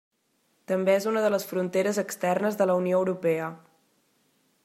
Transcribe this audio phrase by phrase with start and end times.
[0.71, 3.51] També és una de les fronteres externes de la Unió Europea.